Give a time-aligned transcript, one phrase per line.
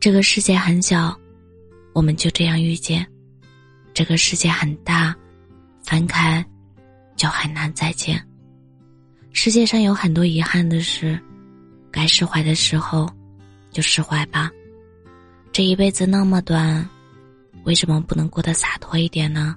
[0.00, 1.14] 这个世界很小，
[1.92, 3.04] 我们就这样遇见；
[3.92, 5.14] 这个世界很大，
[5.84, 6.42] 分开
[7.16, 8.18] 就很难再见。
[9.34, 11.20] 世界上有很多遗憾的事，
[11.90, 13.06] 该释怀的时候
[13.70, 14.50] 就释怀吧。
[15.52, 16.88] 这一辈子那么短，
[17.64, 19.54] 为什么不能过得洒脱一点呢？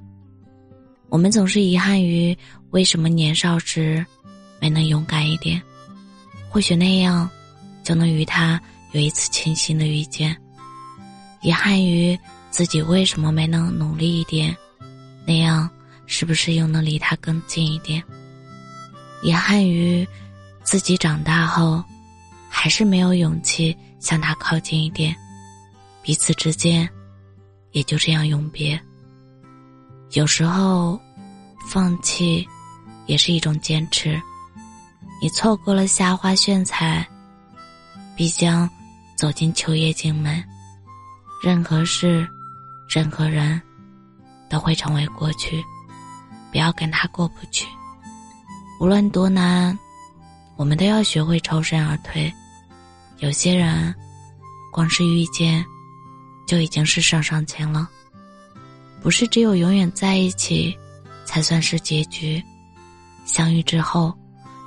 [1.07, 2.37] 我们总是遗憾于
[2.71, 4.05] 为什么年少时
[4.59, 5.61] 没能勇敢一点，
[6.49, 7.29] 或许那样
[7.81, 8.61] 就能与他
[8.93, 10.35] 有一次清新的遇见。
[11.41, 12.17] 遗憾于
[12.49, 14.55] 自己为什么没能努力一点，
[15.25, 15.69] 那样
[16.05, 18.01] 是不是又能离他更近一点？
[19.21, 20.07] 遗憾于
[20.63, 21.83] 自己长大后
[22.49, 25.15] 还是没有勇气向他靠近一点，
[26.01, 26.87] 彼此之间
[27.71, 28.79] 也就这样永别。
[30.11, 30.99] 有时候，
[31.67, 32.47] 放弃
[33.07, 34.21] 也是一种坚持。
[35.21, 37.07] 你错过了夏花炫彩，
[38.15, 38.69] 必将
[39.23, 40.43] 走进秋叶静门。
[41.41, 42.27] 任何事，
[42.89, 43.61] 任何人，
[44.49, 45.63] 都会成为过去。
[46.51, 47.65] 不要跟他过不去。
[48.81, 49.79] 无论多难，
[50.57, 52.29] 我们都要学会抽身而退。
[53.19, 53.95] 有些人，
[54.73, 55.63] 光是遇见，
[56.45, 57.89] 就已经是上上签了。
[59.01, 60.77] 不是只有永远在一起，
[61.23, 62.43] 才算是结局。
[63.23, 64.13] 相遇之后，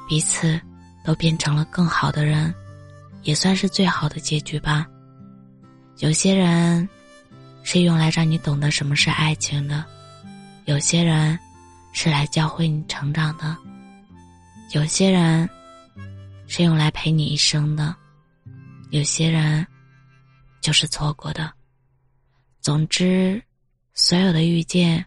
[0.09, 0.59] 彼此
[1.05, 2.55] 都变成了更好的人，
[3.27, 4.87] 也算是最好的结局吧。
[5.99, 6.89] 有些人，
[7.63, 9.85] 是用来让你懂得什么是爱情的；
[10.65, 11.39] 有些人，
[11.93, 13.55] 是来教会你成长的；
[14.73, 15.49] 有些人，
[16.47, 17.95] 是用来陪你一生的；
[18.91, 19.67] 有些人，
[20.63, 21.53] 就是错过的。
[22.63, 23.43] 总之。
[23.99, 25.03] 所有的遇见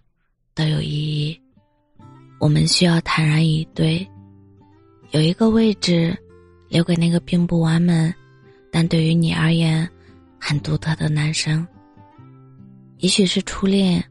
[0.55, 1.39] 都有意义，
[2.39, 4.03] 我们需要坦然以对。
[5.11, 6.17] 有一个位置
[6.69, 8.13] 留给那个并不完美，
[8.71, 9.87] 但对于你而言
[10.39, 11.67] 很独特的男生。
[12.99, 14.03] 也许是初恋，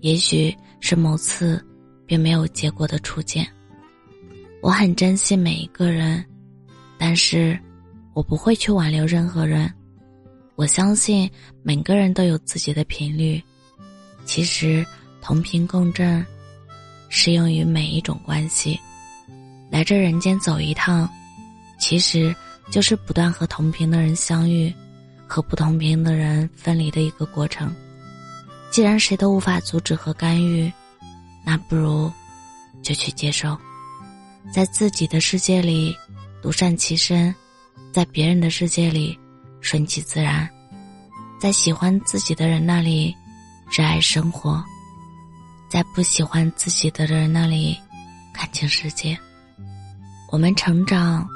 [0.00, 1.64] 也许是某次
[2.06, 3.46] 并没有结果的初见。
[4.60, 6.24] 我很珍惜每一个人，
[6.96, 7.58] 但是
[8.14, 9.72] 我不会去挽留任何人。
[10.56, 11.30] 我相信
[11.62, 13.40] 每个人都有自己的频率。
[14.24, 14.84] 其实，
[15.20, 16.24] 同频共振
[17.08, 18.78] 适用于每一种关系。
[19.70, 21.08] 来这人间走一趟，
[21.78, 22.34] 其实
[22.70, 24.72] 就是不断和同频的人相遇，
[25.26, 27.74] 和不同频的人分离的一个过程。
[28.70, 30.70] 既然谁都无法阻止和干预，
[31.44, 32.12] 那不如
[32.82, 33.56] 就去接受，
[34.52, 35.96] 在自己的世界里
[36.42, 37.34] 独善其身，
[37.92, 39.18] 在别人的世界里
[39.60, 40.48] 顺其自然，
[41.40, 43.14] 在喜欢自己的人那里。
[43.70, 44.64] 热爱生活，
[45.68, 47.78] 在不喜欢自己的人那里
[48.32, 49.14] 看清世界。
[50.32, 51.28] 我们成长，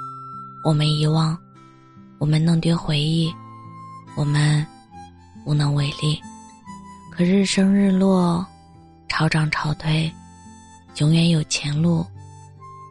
[0.63, 1.37] 我们遗忘，
[2.19, 3.35] 我们弄丢回忆，
[4.15, 4.65] 我们
[5.45, 6.21] 无能为力。
[7.11, 8.47] 可日升日落，
[9.09, 10.11] 潮涨潮退，
[10.99, 12.07] 永远有前路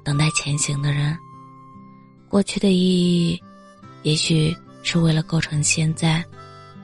[0.03, 1.17] 等待前行的人。
[2.27, 3.41] 过去的意义，
[4.03, 6.23] 也许是为了构成现在，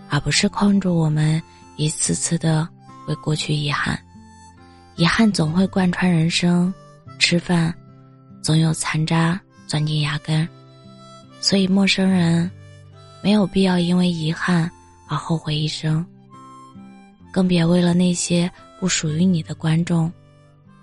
[0.10, 1.42] 而不是框住我们。
[1.76, 2.68] 一次次的
[3.08, 4.02] 为过去遗憾，
[4.96, 6.74] 遗憾总会贯穿人生。
[7.20, 7.72] 吃饭，
[8.42, 10.48] 总有残渣钻进牙根，
[11.48, 12.52] 所以陌生人
[13.24, 14.70] 没有必要因为遗憾
[15.08, 16.06] 而后悔一生。
[17.32, 20.12] 更别为了那些不属于你的观众，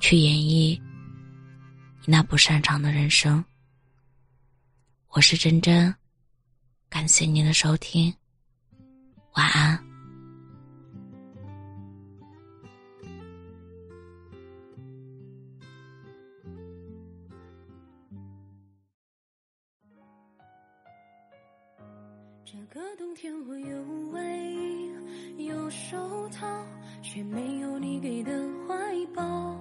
[0.01, 0.81] 去演绎
[2.01, 3.45] 你那不擅长的人生。
[5.11, 5.95] 我是真真，
[6.89, 8.11] 感谢您的收听，
[9.35, 9.94] 晚安。
[22.55, 23.83] 这个冬天我有
[24.13, 26.47] 外衣，有手套，
[27.03, 28.31] 却没有你给的
[28.69, 28.77] 怀
[29.13, 29.61] 抱。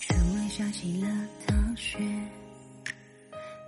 [0.00, 1.98] 窗外下起了大雪，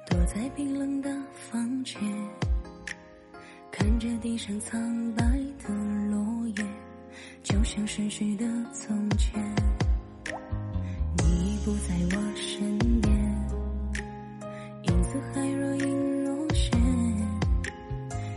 [0.09, 2.01] 躲在冰冷的房间，
[3.71, 5.23] 看着地上苍白
[5.63, 5.75] 的
[6.11, 6.65] 落叶，
[7.43, 9.55] 就像逝去的从前。
[11.67, 13.13] 不在我身边，
[14.85, 16.81] 影子还若隐若现。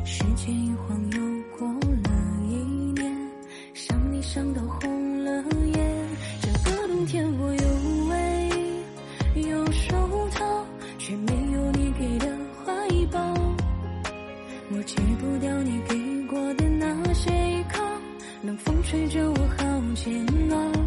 [0.03, 1.21] 时间一晃又
[1.55, 2.09] 过了
[2.47, 2.55] 一
[2.99, 3.15] 年，
[3.75, 5.43] 想你想到红了
[5.75, 6.07] 眼。
[6.41, 7.67] 这个冬天我有
[8.09, 9.95] 围，有手
[10.31, 10.65] 套，
[10.97, 12.35] 却没有你给的
[12.65, 12.73] 怀
[13.11, 13.19] 抱。
[14.71, 17.83] 我戒不掉你给过的那些依靠，
[18.41, 20.78] 冷风吹着我好煎熬。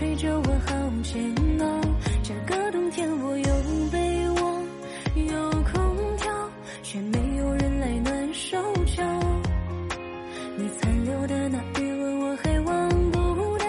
[0.00, 1.22] 吹着我好煎
[1.60, 1.80] 熬。
[2.22, 3.44] 这个冬天我有
[3.92, 4.62] 被窝，
[5.14, 6.50] 有空调，
[6.82, 8.56] 却没有人来暖手
[8.96, 9.04] 脚。
[10.56, 13.68] 你残留的那余温我还忘不掉，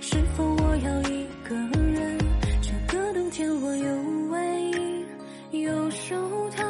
[0.00, 1.54] 是否我要一个
[1.92, 2.18] 人？
[2.62, 4.42] 这个冬天我有外
[5.50, 6.16] 衣，有手
[6.56, 6.64] 套，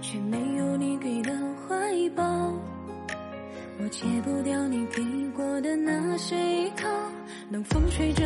[0.00, 1.32] 却没有你给的
[1.68, 2.52] 怀抱。
[3.78, 5.00] 我戒不掉你给
[5.36, 6.88] 过的那些依靠，
[7.50, 8.21] 冷风吹着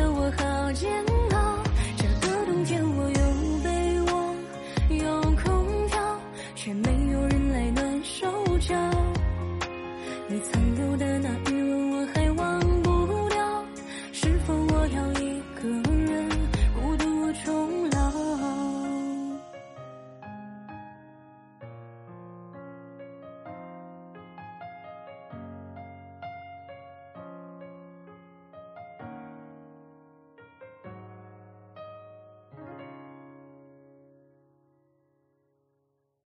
[0.79, 0.87] 煎
[1.31, 1.57] 熬
[1.97, 4.35] 这个冬天我有被窝
[5.03, 6.21] 有空调
[6.53, 8.27] 却没有人来暖手
[8.59, 8.75] 脚。
[10.27, 11.29] 你残留的那